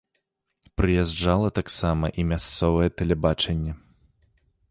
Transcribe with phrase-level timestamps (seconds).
[0.79, 3.71] Прыязджала таксама і мясцовае тэлебачанне.